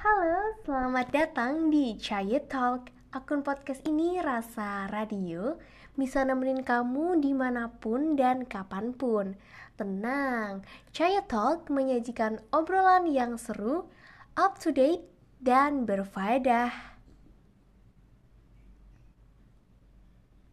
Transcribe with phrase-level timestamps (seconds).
[0.00, 2.88] Halo, selamat datang di Chaya Talk.
[3.12, 5.60] Akun podcast ini rasa radio,
[5.92, 9.36] bisa nemenin kamu di mana pun dan kapan pun.
[9.76, 10.64] Tenang,
[10.96, 13.92] Chaya Talk menyajikan obrolan yang seru,
[14.40, 15.04] up to date,
[15.44, 16.89] dan berfaedah.